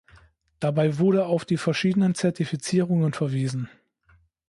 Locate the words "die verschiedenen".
1.45-2.15